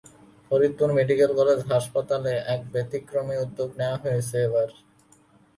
ফরিদপুরে 0.45 0.93
medical 0.99 1.31
college 1.39 1.59
হাসপাতালে 1.71 2.33
এক 2.53 2.61
ব্যতিক্রমী 2.73 3.35
উদ্যোগ 3.43 3.69
নেওয়া 3.79 3.97
হয়েছে 4.03 4.35
এবার। 4.47 4.69